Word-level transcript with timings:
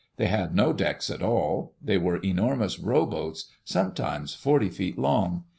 They 0.17 0.25
had 0.25 0.55
no 0.55 0.73
decks 0.73 1.11
at 1.11 1.21
all. 1.21 1.75
They 1.79 1.99
were 1.99 2.17
enormous 2.17 2.79
rowboats, 2.79 3.51
sometimes 3.63 4.33
forty 4.33 4.69
feet 4.69 4.97
long. 4.97 5.43